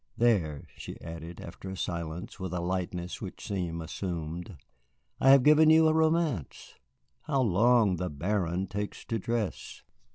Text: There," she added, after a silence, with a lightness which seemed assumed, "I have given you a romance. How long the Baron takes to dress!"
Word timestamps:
There," 0.17 0.65
she 0.75 0.99
added, 0.99 1.39
after 1.39 1.69
a 1.69 1.77
silence, 1.77 2.39
with 2.39 2.53
a 2.55 2.59
lightness 2.59 3.21
which 3.21 3.45
seemed 3.45 3.79
assumed, 3.83 4.57
"I 5.19 5.29
have 5.29 5.43
given 5.43 5.69
you 5.69 5.87
a 5.87 5.93
romance. 5.93 6.73
How 7.27 7.41
long 7.43 7.97
the 7.97 8.09
Baron 8.09 8.65
takes 8.65 9.05
to 9.05 9.19
dress!" 9.19 9.83